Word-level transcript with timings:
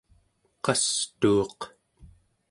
qastuuq 0.65 1.59